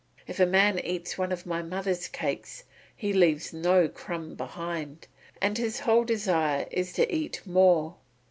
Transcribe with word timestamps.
If 0.25 0.39
a 0.39 0.47
man 0.47 0.79
eats 0.79 1.19
one 1.19 1.31
of 1.31 1.45
my 1.45 1.61
mother's 1.61 2.07
cakes 2.07 2.63
he 2.95 3.13
leaves 3.13 3.53
no 3.53 3.87
crumb 3.87 4.33
behind, 4.33 5.05
and 5.39 5.59
his 5.59 5.81
whole 5.81 6.05
desire 6.05 6.65
is 6.71 6.91
to 6.93 7.15
eat 7.15 7.43
more. 7.45 7.97